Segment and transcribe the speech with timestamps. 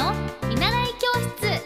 [0.00, 0.14] の
[0.48, 1.60] 見習い教室。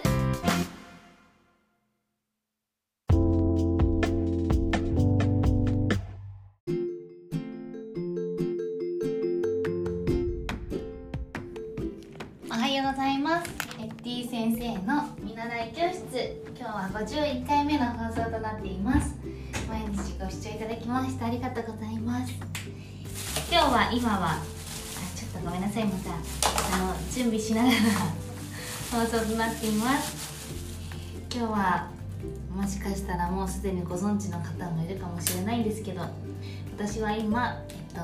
[12.51, 13.51] おはようございます。
[13.78, 16.42] エッティ先生の見習い教室。
[16.58, 19.14] 今日は51回目の放送となっています。
[19.68, 22.32] 毎日ご視聴いただきましてありがとうございます。
[23.48, 24.42] 今日は今はあ
[25.14, 25.84] ちょっとごめんなさい。
[25.84, 28.23] またあの準備しながら
[28.94, 30.14] 放送となっています。
[31.34, 31.90] 今日は
[32.55, 36.03] もしかしたらもうすでにご存知の方もいるかもしれないんですけど
[36.77, 38.01] 私は今、えっと、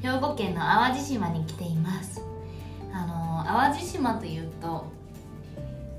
[0.00, 2.22] 兵庫県の淡路島に来ています。
[2.90, 4.86] あの淡路島というと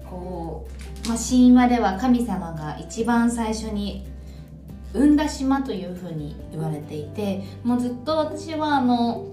[0.09, 0.67] こ
[1.05, 4.08] う、まあ、神話では神様が一番最初に
[4.95, 9.23] 産んだ島というふうに言われていてもうずっと私はあの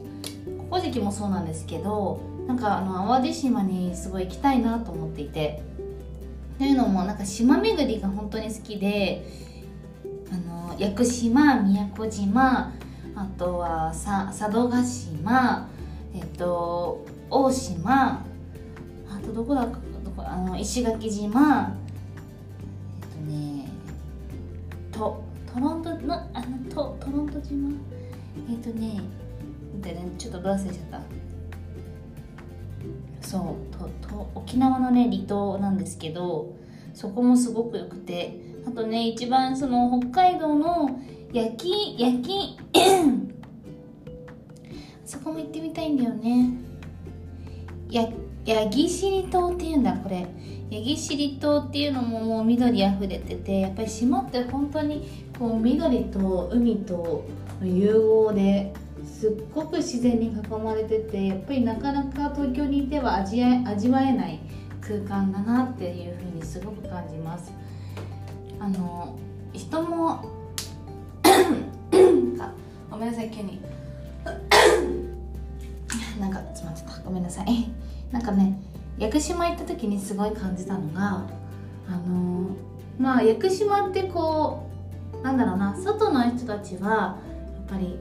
[0.58, 5.62] ここ時期もそうなんですけどなんかあの淡路島にすごい行きたいなと思っていて。
[6.58, 9.24] というのもなんか島巡りが本当に好きで
[10.28, 12.72] あの屋久島宮古島
[13.14, 15.68] あとはさ佐渡島
[16.12, 18.24] えっと大島
[19.08, 19.70] あとどこだど
[20.16, 21.76] こあの石垣島
[23.02, 23.68] えっとね
[24.90, 25.22] と
[25.54, 27.70] トロントのあのトトロント島？
[28.50, 29.00] えっとね
[30.18, 31.00] ちょっとど忘れちゃった。
[33.28, 33.42] そう
[33.76, 36.56] とと沖縄のね離島なんですけど
[36.94, 40.98] そこもすごくよくてあとね一番その北海道の
[41.34, 42.58] 焼き焼き
[45.04, 46.52] そこも行ってみたいんだよね。
[47.90, 48.08] や
[48.46, 50.26] ヤギシリ島っていうんだこれ。
[50.70, 55.06] ヤギシリ島っていうのももう緑あふれててやっぱり島って本当に
[55.38, 57.24] こう緑と海と
[57.62, 58.72] 融合で
[59.08, 64.38] すっごく自然に囲まれててやっぱりなかなか東京にいては味わ味わえない
[64.80, 67.52] 空間だなっていうふうにすごく感じます。
[68.60, 69.16] あの
[69.52, 70.24] 人も
[71.22, 72.52] あ
[72.90, 73.60] ごめんなさい急に。
[76.20, 77.70] なんか詰まっちゃったごめんなさい。
[78.12, 78.60] なんかね
[78.98, 81.26] 屋久島行った時にすごい感じたのが
[81.88, 82.50] あの
[82.98, 84.68] まあ屋久島ってこ
[85.14, 87.18] うなんだろうな外の人たちはや
[87.64, 87.98] っぱり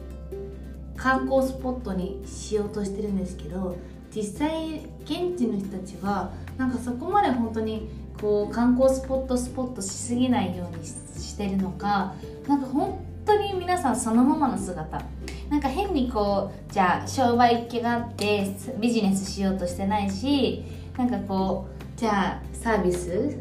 [0.97, 3.77] 観光スポットにしようとしてるんですけど
[4.13, 7.87] 実際現地の人たちはなんかそこまで本当に
[8.19, 12.15] こう観光スポットスポットしすぎないようにしてるのか
[12.47, 15.01] なんか本当に皆さんそのままの姿。
[15.49, 20.65] なんか変にこうじゃあ商売っ気があってビジネスしようとしてないし
[20.97, 23.37] なんかこうじゃあサービス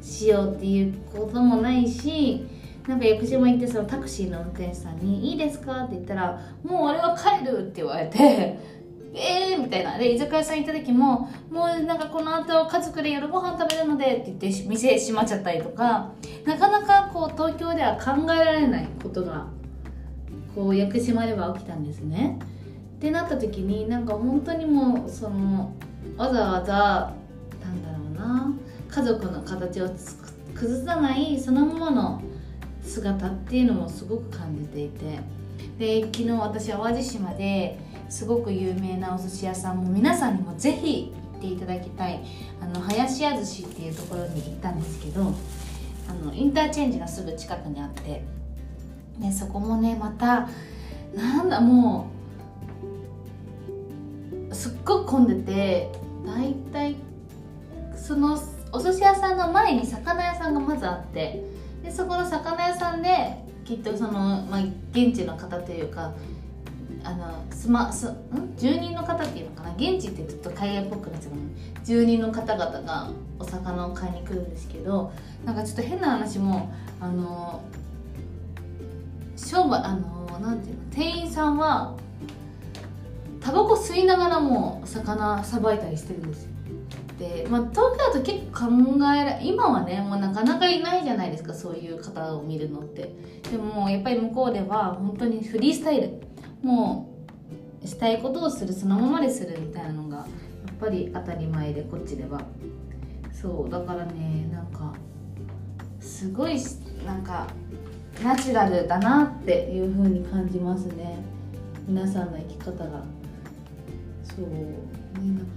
[0.00, 2.46] しようっていうこともないし
[2.86, 8.58] なんか屋久島行ってそのタクシーの運転手さんに「いいですか?」って言ったら「もう俺は帰る」って言われて
[9.14, 16.10] 「えー」みたいなで居酒屋さん行った時も「もうなんかこの後家族で夜ご飯食べるので」って言って店閉まっちゃったりとか
[16.44, 19.46] なかなかこう東京では考えられないことが
[20.54, 22.38] こう屋久島では起きたんですね。
[22.96, 25.70] ってなった時になんか本当にもうその
[26.16, 27.12] わざわざ
[27.62, 28.54] なんだろうな
[28.88, 29.88] 家族の形を
[30.54, 32.22] 崩さないそのままの
[32.86, 35.20] 姿っていうのもすごく感じていて。
[35.78, 42.22] で昨日私淡路島ですごく有名なお寿司屋さんも皆さんにもぜひ行っていただきたい
[42.60, 45.34] あの林家寿司っていうところに行ったんですけど
[46.08, 48.24] あのインターチェンジのすぐ近くにあって。
[49.18, 50.46] でそこもねまた
[51.14, 52.10] なんだも
[54.50, 55.90] うすっごく混んでて
[56.26, 56.96] 大体
[57.96, 58.38] その
[58.72, 61.55] お寿司屋さんの前に魚屋さんがまずあって。
[61.86, 64.60] でそこの魚屋さんできっとその、まあ、
[64.90, 66.12] 現地の方というか
[67.04, 68.16] あのすますん？
[68.56, 69.72] 住人の方っていうのかな？
[69.76, 71.32] 現地ってちょっと海外っぽくなっちゃう
[71.84, 75.12] 住人の方々がお魚を買いに来るんですけど
[75.44, 77.62] なんかちょっと変な話もあの
[79.36, 80.82] 商売あのなんていうの？
[80.90, 81.96] 店員さんは
[83.40, 86.55] タバコ吸いながらも魚さばいたりしてるんですよ。
[87.18, 93.14] で、まあ、東京だと結構考えら今はねもうなかなかいないじゃないですかそういう方を見るのって。
[93.50, 96.20] でもやっぱり向こうでは本当にフリースタイル。
[96.62, 97.12] も
[97.82, 100.26] うしたいことをするそのままでするみたいなのがやっ
[100.80, 102.42] ぱり当たり前でこっちでは。
[103.32, 104.94] そうだからねなんか
[106.00, 106.58] すごい
[107.04, 107.46] なんか
[108.24, 111.18] ナチュラルだなっていう風に感じますね。
[111.86, 113.04] 皆さんの生き方が。
[114.36, 114.76] そうね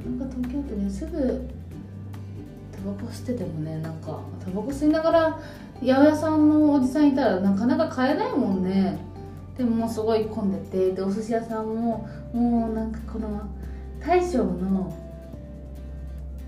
[0.09, 1.49] なかなか東京ってねすぐ
[2.71, 5.39] タバコ吸っててもねなんかタバコ吸いながら
[5.81, 8.97] 八百屋さんのおじさんいたらなかなか買えないもんね。
[9.57, 13.41] でももうすごい混んでてでお寿司屋さんももうなんかこの
[13.99, 14.95] 大将の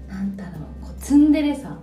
[0.08, 0.52] なんだろ
[0.82, 1.78] うこうツンデレさ。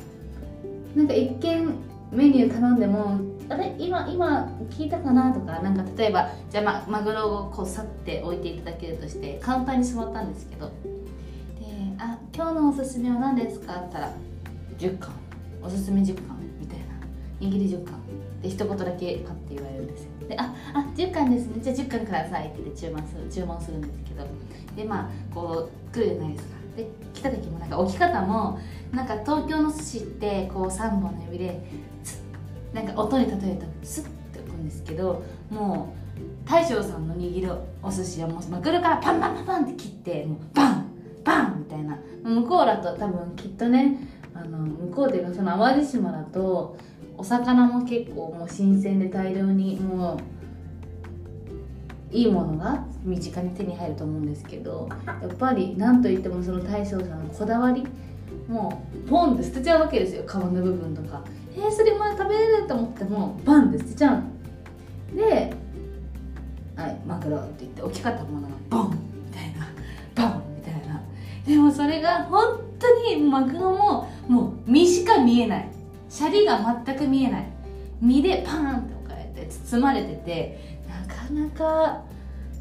[0.97, 1.75] なんか一見
[2.11, 10.67] メニュー頼んでもあれ今今聞いたかなとかなんか例えばじゃあ、ま、マグロをこうさって置いていただけるとしてカウンターに座ったんですけど。
[10.67, 10.73] で
[11.99, 14.13] 「あ今日のおすすめは何ですか?」って言ったら
[14.79, 15.13] 「10貫。
[15.63, 16.85] おすすめ10貫」みたいな
[17.41, 17.95] 「握り10貫」
[18.43, 20.11] で一言だけパッて言われるんですよ。
[20.29, 21.61] で「ああ10貫ですね。
[21.61, 24.27] じゃあ10貫ください」って注文する注文するんですけど。
[24.77, 26.59] でまあこう来るじゃないですか。
[26.77, 28.59] で来た時もなんか置き方も
[28.93, 31.61] なんか東京の寿司ってこう3本の指で
[32.73, 40.87] なんか音に例えるとスッて置くんですけどもう大将さんの握るお寿司はもうマグロからパンパンパンパンって切ってもうバン
[41.25, 41.99] バンみたいな。
[42.23, 43.99] 向こうだと多分きっとね
[44.35, 46.77] あの向こうっていうかその淡路島だと
[47.17, 50.21] お魚も結構もう新鮮で大量にも
[52.13, 57.85] ういいものが身近に手に入ると思うんですけどやっぱり何といってもその大将さんのこだわり
[58.49, 60.25] もうポンって捨てちゃうわけですよ。
[60.27, 61.23] 皮の部分とか。
[61.59, 65.53] えー、それまで食べれると思ってもバンって捨てちゃうで
[66.77, 68.91] 「はいマグロ」って言って置き方もなんかボン
[69.27, 69.67] みたいな。
[70.31, 71.01] ボンみたいな。
[71.47, 75.69] でもそれが本当にマグロももう身しか見えない。
[76.09, 77.47] シャリが全く見えない。
[78.01, 82.03] 身でパーンって置かれて包まれててなかなか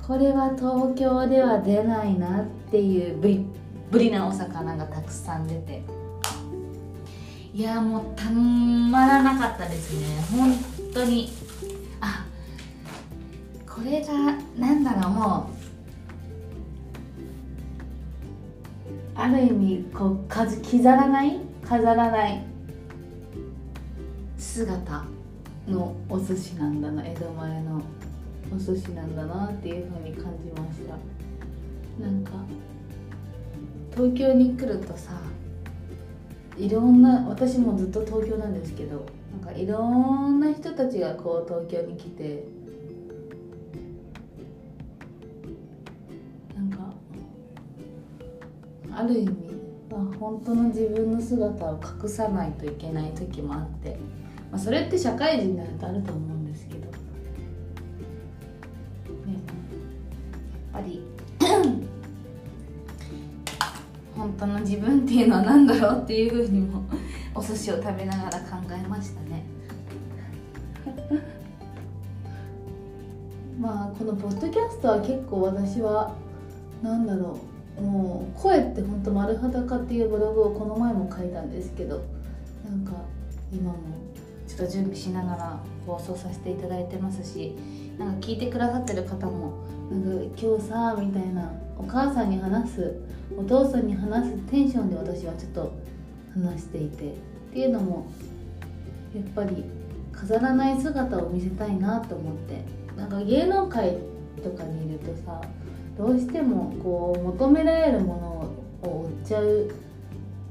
[0.07, 3.45] これは東京では出ないなっていうぶり
[3.91, 5.83] ぶりなお魚がたくさん出て。
[7.57, 10.05] いやもうたまらなかったですね。
[10.31, 10.53] 本
[10.93, 11.31] 当に。
[11.99, 12.23] あ
[13.67, 14.13] これが
[14.59, 15.49] なんだろうも
[19.17, 21.39] うある意味こうか飾らない？
[21.67, 22.43] 飾らない。
[24.37, 25.03] 姿
[25.67, 27.81] のお寿司なんだな江戸前の
[28.55, 32.05] お寿司なんだなっていうふうに感じました。
[32.05, 32.33] なんか
[33.95, 35.19] 東京に来るとさ
[36.57, 39.87] いろんな私もずっと東京なんですけどなんかいろ
[40.27, 42.43] んな人たちがこう東京に来て
[46.55, 46.79] なんか
[48.91, 49.31] ある意味、
[49.91, 53.97] まあ、本当の自分の姿を隠さないといけない時もあって、
[54.51, 56.87] まあ、それって社会人になるとあると思うんですけど、ね、
[59.27, 59.35] やっ
[60.73, 61.03] ぱり
[64.37, 66.83] 当の自分っていうのは何だろうっていうふうにも
[67.35, 69.43] お寿司を食べながら考えましたね。
[73.59, 76.13] まあこのポッドキャストは結構私は
[76.81, 77.37] 何だろ
[77.79, 82.01] うもう声って本当丸裸っていうブログをこの前も書いたんですけど
[82.67, 82.93] なんか
[83.51, 83.77] 今も
[84.47, 87.55] ちょっと準備しながら放送させていただいてますし
[87.97, 89.53] なんか聞いてくださってる方も
[89.91, 92.95] なんか今日さみたいなお母さんに話す
[93.37, 95.73] お父さんに話すテンションで私はちょっと
[96.33, 97.15] 話していてっ
[97.53, 98.11] ていうのも
[99.15, 99.63] やっぱり
[100.11, 102.63] 飾らない姿を見せたいなと思って
[102.95, 103.97] なんか芸能界
[104.43, 105.41] とかにいるとさ
[105.97, 108.51] どうしてもこう求められるも
[108.83, 109.71] のを追っちゃう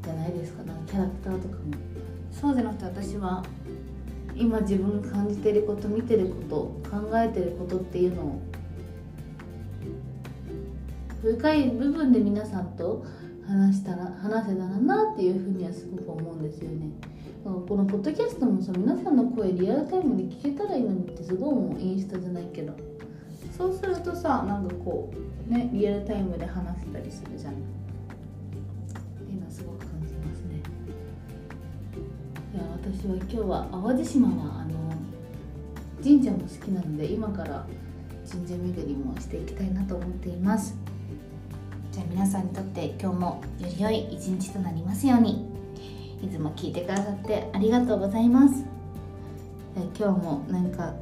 [0.03, 1.63] じゃないですかなキャラクターとかも。
[2.31, 3.43] そうじゃなくて私は
[4.37, 8.43] 今自分が感じてること見てること考えてることっていうのを
[11.23, 13.05] 深い部分で皆さんと
[13.47, 16.91] 話したら話せたらなっていうふうにはすごく思うんですよね。
[17.45, 22.73] このポッドキャストもさ皆さんの声リアルタイムで聞けたらいいのにってすごいもうインスタじゃないけど。
[23.57, 25.11] そうするとさなんかこ
[25.49, 30.61] うねリアルタイムで話せたりするじゃんっていうのはすごく感じますね。
[32.53, 34.93] いや私は今日は淡路島はあの
[36.03, 37.67] 神社も好きなので今から
[38.31, 40.77] 神社巡りもしていきたいなと思っています。
[41.97, 45.49] じゃあ皆さんにとって今日もより良い一日となりますように。
[46.23, 48.67] いつも聞いてくださってありがとうございます。
[49.99, 50.93] 今日もなんか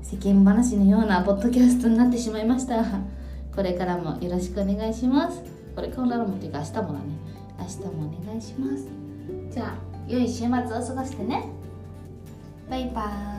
[0.00, 2.84] 世間話のようなポッドキャストになってしまいました。
[3.52, 5.42] これからもよろしくお願いします。
[5.74, 6.98] これからもっていうか明日もだね。
[7.58, 8.86] 明日もお願いします。
[9.52, 9.74] じゃあ
[10.06, 11.48] 良い週末を過ごしてね。
[12.70, 13.37] バイバーイ。